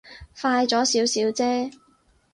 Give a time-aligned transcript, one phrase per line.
[0.35, 1.71] 快咗少少啫